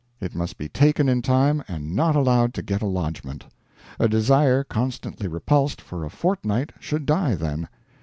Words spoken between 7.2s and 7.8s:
then.